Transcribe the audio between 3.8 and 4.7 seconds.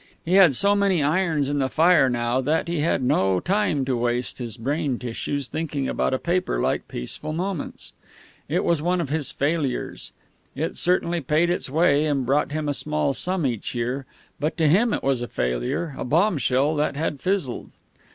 to waste his